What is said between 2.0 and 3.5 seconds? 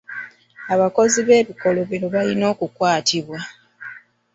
balina okukwatibwa.